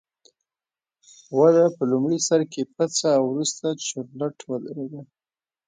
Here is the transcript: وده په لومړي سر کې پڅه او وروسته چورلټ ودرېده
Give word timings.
وده 1.39 1.65
په 1.75 1.83
لومړي 1.91 2.19
سر 2.27 2.41
کې 2.51 2.61
پڅه 2.75 3.09
او 3.17 3.23
وروسته 3.31 3.67
چورلټ 3.87 4.37
ودرېده 4.49 5.01